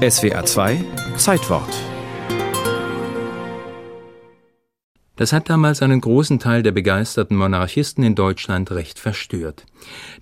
SWA 0.00 0.46
2 0.46 0.82
Zeitwort 1.18 1.68
Das 5.16 5.34
hat 5.34 5.50
damals 5.50 5.82
einen 5.82 6.00
großen 6.00 6.38
Teil 6.38 6.62
der 6.62 6.72
begeisterten 6.72 7.36
Monarchisten 7.36 8.02
in 8.02 8.14
Deutschland 8.14 8.70
recht 8.70 8.98
verstört. 8.98 9.66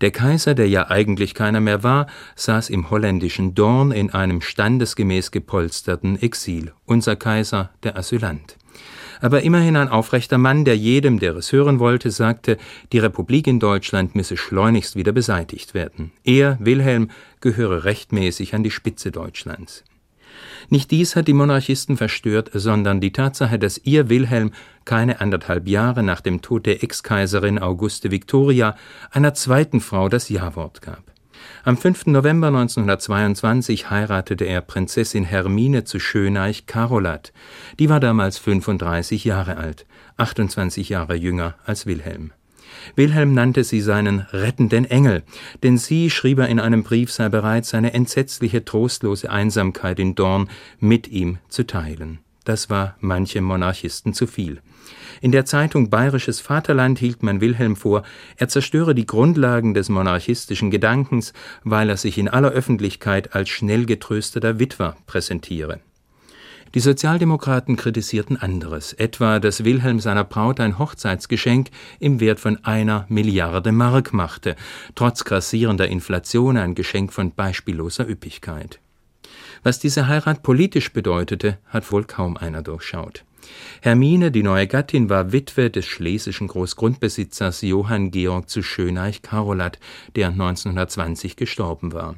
Der 0.01 0.11
Kaiser, 0.11 0.57
der 0.57 0.69
ja 0.69 0.91
eigentlich 0.91 1.33
keiner 1.33 1.61
mehr 1.61 1.85
war, 1.85 2.09
saß 2.35 2.71
im 2.71 2.91
holländischen 2.91 3.55
Dorn 3.55 3.93
in 3.93 4.11
einem 4.11 4.41
standesgemäß 4.41 5.31
gepolsterten 5.31 6.21
Exil, 6.21 6.73
unser 6.85 7.15
Kaiser, 7.15 7.71
der 7.85 7.97
Asylant. 7.97 8.57
Aber 9.21 9.43
immerhin 9.43 9.77
ein 9.77 9.89
aufrechter 9.89 10.39
Mann, 10.39 10.65
der 10.65 10.77
jedem, 10.77 11.19
der 11.19 11.37
es 11.37 11.53
hören 11.53 11.79
wollte, 11.79 12.11
sagte, 12.11 12.57
die 12.93 12.99
Republik 12.99 13.47
in 13.47 13.61
Deutschland 13.61 14.15
müsse 14.15 14.37
schleunigst 14.37 14.97
wieder 14.97 15.13
beseitigt 15.13 15.75
werden. 15.75 16.13
Er, 16.25 16.59
Wilhelm, 16.61 17.11
gehöre 17.41 17.85
rechtmäßig 17.85 18.55
an 18.55 18.63
die 18.63 18.71
Spitze 18.71 19.11
Deutschlands. 19.11 19.85
Nicht 20.71 20.91
dies 20.91 21.17
hat 21.17 21.29
die 21.29 21.33
Monarchisten 21.33 21.97
verstört, 21.97 22.51
sondern 22.53 23.01
die 23.01 23.13
Tatsache, 23.13 23.59
dass 23.59 23.79
ihr 23.85 24.09
Wilhelm 24.09 24.53
keine 24.85 25.21
anderthalb 25.21 25.67
Jahre 25.67 26.03
nach 26.03 26.21
dem 26.21 26.43
Tod 26.43 26.67
der 26.67 26.83
Ex-Kaiserin 26.83 27.59
Auguste 27.59 28.11
Victoria 28.11 28.77
einer 29.11 29.35
zweiten 29.35 29.81
Frau 29.81 30.09
das 30.09 30.29
Ja-Wort 30.29 30.83
gab. 30.83 31.08
Am 31.65 31.77
5. 31.77 32.07
November 32.07 32.49
1922 32.49 33.91
heiratete 33.91 34.45
er 34.45 34.61
Prinzessin 34.61 35.25
Hermine 35.25 35.83
zu 35.83 35.99
Schöneich 35.99 36.67
Carolat. 36.67 37.33
Die 37.81 37.89
war 37.89 37.99
damals 37.99 38.39
35 38.39 39.25
Jahre 39.25 39.57
alt, 39.57 39.85
28 40.19 40.89
Jahre 40.89 41.17
jünger 41.17 41.55
als 41.65 41.85
Wilhelm. 41.85 42.33
Wilhelm 42.95 43.35
nannte 43.35 43.65
sie 43.65 43.81
seinen 43.81 44.21
rettenden 44.33 44.85
Engel, 44.85 45.25
denn 45.63 45.79
sie, 45.79 46.11
schrieb 46.11 46.39
er 46.39 46.49
in 46.49 46.61
einem 46.61 46.85
Brief, 46.85 47.11
sei 47.11 47.29
bereit, 47.29 47.67
seine 47.67 47.93
entsetzliche, 47.93 48.65
trostlose 48.65 49.29
Einsamkeit 49.29 49.99
in 49.99 50.15
Dorn 50.15 50.49
mit 50.79 51.09
ihm 51.09 51.39
zu 51.49 51.67
teilen. 51.67 52.21
Das 52.49 52.71
war 52.71 52.97
manchem 53.01 53.45
Monarchisten 53.45 54.15
zu 54.15 54.27
viel. 54.27 54.63
In 55.21 55.33
der 55.33 55.45
Zeitung 55.45 55.91
Bayerisches 55.91 56.41
Vaterland 56.41 56.99
hielt 56.99 57.23
man 57.23 57.43
Wilhelm 57.43 57.77
vor, 57.77 58.05
er 58.39 58.49
zerstöre 58.49 58.95
die 58.95 59.05
Grundlagen 59.05 59.75
des 59.75 59.91
monarchistischen 59.91 60.71
Gedankens, 60.71 61.35
weil 61.63 61.91
er 61.91 61.99
sich 61.99 62.17
in 62.17 62.27
aller 62.27 62.49
Öffentlichkeit 62.49 63.35
als 63.35 63.51
schnell 63.51 63.85
getrösteter 63.85 64.59
Witwer 64.59 64.97
präsentiere. 65.07 65.81
Die 66.75 66.81
Sozialdemokraten 66.81 67.77
kritisierten 67.77 68.39
anderes, 68.39 68.95
etwa, 68.95 69.41
dass 69.41 69.65
Wilhelm 69.65 70.01
seiner 70.01 70.25
Braut 70.25 70.59
ein 70.59 70.79
Hochzeitsgeschenk 70.79 71.69
im 72.01 72.19
Wert 72.19 72.41
von 72.41 72.65
einer 72.65 73.05
Milliarde 73.11 73.73
Mark 73.73 74.15
machte, 74.15 74.57
trotz 74.95 75.25
grassierender 75.25 75.89
Inflation 75.89 76.57
ein 76.57 76.75
Geschenk 76.75 77.13
von 77.13 77.31
beispielloser 77.31 78.09
Üppigkeit. 78.09 78.81
Was 79.63 79.79
diese 79.79 80.09
Heirat 80.09 80.43
politisch 80.43 80.93
bedeutete, 80.93 81.59
hat 81.67 81.91
wohl 81.93 82.05
kaum 82.05 82.37
einer 82.37 82.63
durchschaut. 82.63 83.25
Hermine, 83.81 84.31
die 84.31 84.43
neue 84.43 84.67
Gattin, 84.67 85.09
war 85.09 85.33
Witwe 85.33 85.71
des 85.71 85.87
schlesischen 85.87 86.49
Großgrundbesitzers 86.49 87.63
Johann 87.63 88.11
Georg 88.11 88.49
zu 88.49 88.63
Schöneich-Karolat, 88.63 89.79
der 90.17 90.29
1920 90.29 91.37
gestorben 91.37 91.93
war. 91.93 92.17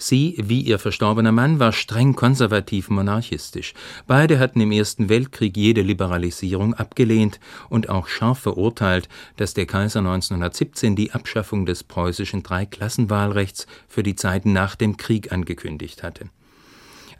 Sie, 0.00 0.36
wie 0.38 0.60
ihr 0.60 0.78
verstorbener 0.78 1.32
Mann, 1.32 1.58
war 1.58 1.72
streng 1.72 2.14
konservativ 2.14 2.88
monarchistisch. 2.88 3.74
Beide 4.06 4.38
hatten 4.38 4.60
im 4.60 4.70
Ersten 4.70 5.08
Weltkrieg 5.08 5.56
jede 5.56 5.82
Liberalisierung 5.82 6.74
abgelehnt 6.74 7.40
und 7.68 7.88
auch 7.88 8.06
scharf 8.06 8.38
verurteilt, 8.38 9.08
dass 9.36 9.54
der 9.54 9.66
Kaiser 9.66 9.98
1917 9.98 10.94
die 10.94 11.10
Abschaffung 11.10 11.66
des 11.66 11.82
preußischen 11.82 12.44
Dreiklassenwahlrechts 12.44 13.66
für 13.88 14.04
die 14.04 14.14
Zeit 14.14 14.46
nach 14.46 14.76
dem 14.76 14.96
Krieg 14.96 15.32
angekündigt 15.32 16.04
hatte. 16.04 16.30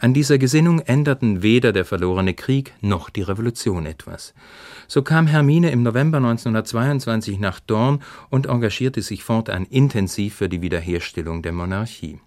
An 0.00 0.14
dieser 0.14 0.38
Gesinnung 0.38 0.78
änderten 0.80 1.42
weder 1.42 1.72
der 1.72 1.84
verlorene 1.84 2.34
Krieg 2.34 2.72
noch 2.80 3.10
die 3.10 3.22
Revolution 3.22 3.84
etwas. 3.84 4.32
So 4.86 5.02
kam 5.02 5.26
Hermine 5.26 5.72
im 5.72 5.82
November 5.82 6.18
1922 6.18 7.40
nach 7.40 7.58
Dorn 7.58 8.00
und 8.30 8.46
engagierte 8.46 9.02
sich 9.02 9.24
fortan 9.24 9.64
intensiv 9.64 10.36
für 10.36 10.48
die 10.48 10.62
Wiederherstellung 10.62 11.42
der 11.42 11.52
Monarchie. 11.52 12.20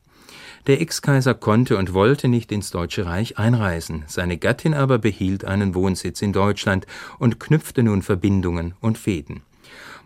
Der 0.67 0.81
Ex-Kaiser 0.81 1.33
konnte 1.33 1.77
und 1.77 1.93
wollte 1.93 2.27
nicht 2.27 2.51
ins 2.51 2.71
Deutsche 2.71 3.05
Reich 3.05 3.39
einreisen, 3.39 4.03
seine 4.07 4.37
Gattin 4.37 4.73
aber 4.73 4.99
behielt 4.99 5.45
einen 5.45 5.73
Wohnsitz 5.73 6.21
in 6.21 6.33
Deutschland 6.33 6.85
und 7.19 7.39
knüpfte 7.39 7.83
nun 7.83 8.01
Verbindungen 8.01 8.73
und 8.81 8.97
Fäden. 8.97 9.41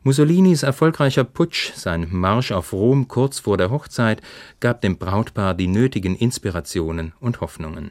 Mussolinis 0.06 0.62
erfolgreicher 0.62 1.24
Putsch, 1.24 1.74
sein 1.74 2.06
Marsch 2.12 2.52
auf 2.52 2.74
Rom 2.74 3.08
kurz 3.08 3.40
vor 3.40 3.58
der 3.58 3.72
Hochzeit, 3.72 4.22
gab 4.60 4.82
dem 4.82 5.00
Brautpaar 5.00 5.56
die 5.56 5.66
nötigen 5.66 6.16
Inspirationen 6.16 7.14
und 7.20 7.42
Hoffnungen. 7.42 7.90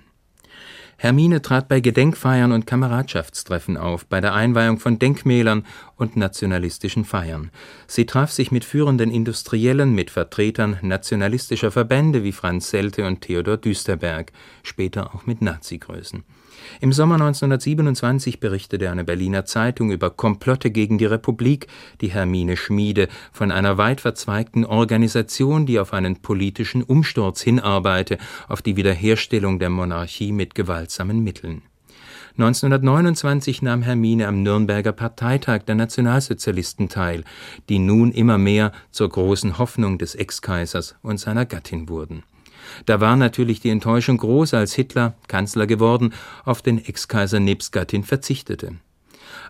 Hermine 0.97 1.43
trat 1.43 1.67
bei 1.67 1.81
Gedenkfeiern 1.81 2.53
und 2.53 2.69
Kameradschaftstreffen 2.69 3.77
auf, 3.77 4.07
bei 4.07 4.21
der 4.21 4.33
Einweihung 4.33 4.79
von 4.79 5.01
Denkmälern 5.01 5.67
und 5.97 6.17
nationalistischen 6.17 7.05
Feiern. 7.05 7.51
Sie 7.89 8.07
traf 8.07 8.31
sich 8.31 8.53
mit 8.53 8.65
führenden 8.65 9.11
Industriellen, 9.11 9.93
mit 9.93 10.13
Vertretern 10.13 10.79
nationalistischer 10.83 11.73
Verbände 11.73 12.23
wie 12.23 12.31
Franz 12.31 12.71
Selte 12.71 13.09
und 13.09 13.23
Theodor 13.23 13.57
Düsterberg, 13.57 14.31
später 14.63 15.17
auch 15.17 15.27
mit 15.27 15.43
Nazi-Größen. 15.43 16.23
Im 16.81 16.93
Sommer 16.93 17.15
1927 17.15 18.41
berichtete 18.41 18.91
eine 18.91 19.05
Berliner 19.05 19.45
Zeitung 19.45 19.91
über 19.91 20.11
Komplotte 20.11 20.71
gegen 20.71 20.99
die 20.99 21.07
Republik, 21.07 21.67
die 22.01 22.09
Hermine 22.09 22.57
schmiede, 22.57 23.09
von 23.33 23.51
einer 23.51 23.79
weit 23.79 24.01
verzweigten 24.01 24.65
Organisation, 24.65 25.67
die 25.67 25.79
auf 25.79 25.93
einen 25.93 26.17
politischen 26.17 26.83
Umsturz 26.83 27.41
hinarbeite, 27.41 28.19
auf 28.49 28.63
die 28.63 28.77
Wiederherstellung 28.77 29.59
der 29.59 29.71
Monarchie 29.71 30.33
mit 30.33 30.55
gewaltsamen 30.55 31.23
Mitteln. 31.23 31.63
1929 32.37 33.63
nahm 33.63 33.83
Hermine 33.83 34.27
am 34.27 34.43
Nürnberger 34.43 34.91
Parteitag 34.91 35.63
der 35.67 35.77
Nationalsozialisten 35.77 36.89
teil, 36.89 37.23
die 37.69 37.79
nun 37.79 38.11
immer 38.11 38.39
mehr 38.39 38.73
zur 38.91 39.09
großen 39.09 39.59
Hoffnung 39.59 39.99
des 39.99 40.17
Ex-Kaisers 40.17 40.97
und 41.03 41.19
seiner 41.19 41.47
Gattin 41.47 41.89
wurden. 41.89 42.25
Da 42.87 43.01
war 43.01 43.17
natürlich 43.17 43.61
die 43.61 43.71
Enttäuschung 43.71 44.19
groß, 44.19 44.55
als 44.55 44.75
Hitler, 44.75 45.15
Kanzler 45.29 45.67
geworden, 45.67 46.13
auf 46.45 46.63
den 46.63 46.85
Ex-Kaiser 46.85 47.41
nebst 47.41 47.73
Gattin 47.73 48.05
verzichtete. 48.05 48.73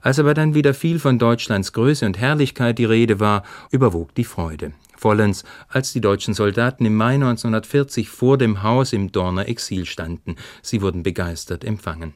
Als 0.02 0.18
aber 0.18 0.34
dann 0.34 0.54
wieder 0.54 0.74
viel 0.74 0.98
von 0.98 1.18
Deutschlands 1.18 1.72
Größe 1.72 2.04
und 2.04 2.18
Herrlichkeit 2.18 2.78
die 2.78 2.84
Rede 2.84 3.20
war, 3.20 3.42
überwog 3.70 4.14
die 4.14 4.24
Freude. 4.24 4.72
Vollends, 4.96 5.44
als 5.68 5.92
die 5.92 6.00
deutschen 6.00 6.34
Soldaten 6.34 6.84
im 6.84 6.94
Mai 6.94 7.14
1940 7.14 8.08
vor 8.08 8.38
dem 8.38 8.62
Haus 8.62 8.92
im 8.92 9.12
Dorner 9.12 9.48
Exil 9.48 9.86
standen. 9.86 10.36
Sie 10.62 10.82
wurden 10.82 11.02
begeistert 11.02 11.64
empfangen. 11.64 12.14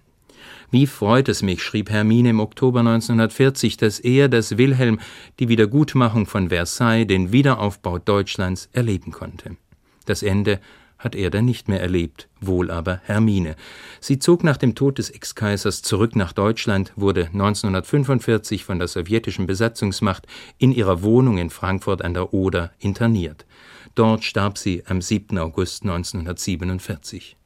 Wie 0.70 0.86
freut 0.86 1.28
es 1.28 1.42
mich, 1.42 1.62
schrieb 1.62 1.88
Hermine 1.90 2.30
im 2.30 2.40
Oktober 2.40 2.80
1940, 2.80 3.78
dass 3.78 4.00
er, 4.00 4.28
dass 4.28 4.58
Wilhelm, 4.58 5.00
die 5.38 5.48
Wiedergutmachung 5.48 6.26
von 6.26 6.50
Versailles, 6.50 7.06
den 7.06 7.32
Wiederaufbau 7.32 7.98
Deutschlands 7.98 8.68
erleben 8.72 9.12
konnte. 9.12 9.56
Das 10.04 10.22
Ende 10.22 10.60
hat 10.98 11.14
er 11.14 11.30
dann 11.30 11.44
nicht 11.44 11.68
mehr 11.68 11.80
erlebt, 11.80 12.28
wohl 12.40 12.70
aber 12.70 13.00
Hermine. 13.04 13.56
Sie 14.00 14.18
zog 14.18 14.44
nach 14.44 14.56
dem 14.56 14.74
Tod 14.74 14.98
des 14.98 15.10
Ex-Kaisers 15.10 15.82
zurück 15.82 16.16
nach 16.16 16.32
Deutschland, 16.32 16.92
wurde 16.96 17.26
1945 17.26 18.64
von 18.64 18.78
der 18.78 18.88
sowjetischen 18.88 19.46
Besatzungsmacht 19.46 20.26
in 20.58 20.72
ihrer 20.72 21.02
Wohnung 21.02 21.38
in 21.38 21.50
Frankfurt 21.50 22.02
an 22.02 22.14
der 22.14 22.34
Oder 22.34 22.72
interniert. 22.78 23.46
Dort 23.94 24.24
starb 24.24 24.58
sie 24.58 24.84
am 24.86 25.00
7. 25.00 25.38
August 25.38 25.82
1947. 25.82 27.36